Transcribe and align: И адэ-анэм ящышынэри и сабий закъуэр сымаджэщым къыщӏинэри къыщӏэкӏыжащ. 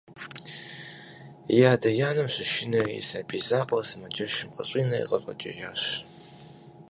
И 1.57 1.59
адэ-анэм 1.73 2.27
ящышынэри 2.29 2.93
и 2.99 3.03
сабий 3.09 3.43
закъуэр 3.47 3.85
сымаджэщым 3.87 4.49
къыщӏинэри 4.55 5.07
къыщӏэкӏыжащ. 5.09 5.81